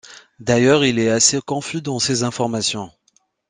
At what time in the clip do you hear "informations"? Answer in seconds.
2.23-2.89